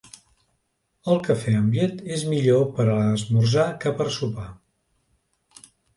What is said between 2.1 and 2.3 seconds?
és